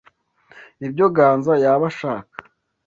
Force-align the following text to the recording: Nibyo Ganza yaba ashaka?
Nibyo 0.79 1.05
Ganza 1.15 1.53
yaba 1.63 1.85
ashaka? 1.91 2.35